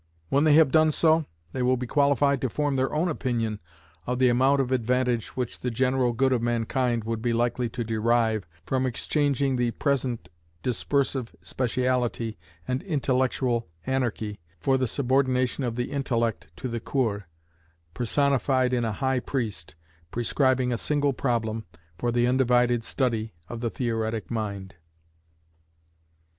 [0.29, 3.59] When they have done so, they will be qualified to form their own opinion
[4.07, 7.83] of the amount of advantage which the general good of mankind would be likely to
[7.83, 10.29] derive, from exchanging the present
[10.63, 17.25] "dispersive speciality" and "intellectual anarchy" for the subordination of the intellect to the coeur,
[17.93, 19.75] personified in a High Priest,
[20.09, 21.65] prescribing a single problem
[21.99, 24.73] for the undivided study of the theoretic mind.